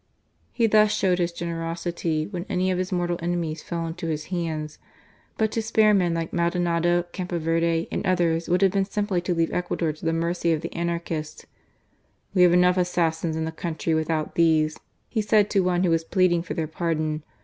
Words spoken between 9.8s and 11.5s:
to the mercy of the anarchists.